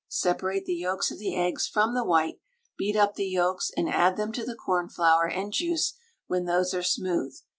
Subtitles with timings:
[0.07, 2.39] Separate the yolks of the eggs from the white;
[2.75, 5.93] beat up the yolks and add them to the cornflour and juice
[6.25, 7.35] when those are smooth.